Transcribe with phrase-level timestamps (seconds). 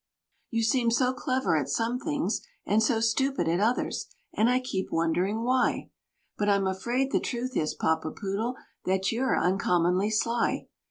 [0.49, 4.91] You seem so clever at some things, and so stupid at others, and I keep
[4.91, 5.91] wondering why;
[6.39, 10.69] But I'm afraid the truth is, Papa Poodle, that you're uncommonly sly.